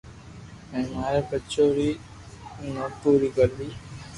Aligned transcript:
ھين 0.69 0.85
ماري 0.95 1.21
ٻچو 1.29 1.65
ري 1.77 1.89
بو 2.61 2.85
پوري 2.99 3.29
ڪروي 3.37 3.67